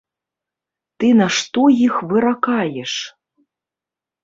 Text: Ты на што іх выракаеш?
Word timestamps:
Ты 1.03 1.11
на 1.19 1.27
што 1.35 1.61
іх 1.85 1.95
выракаеш? 2.15 2.97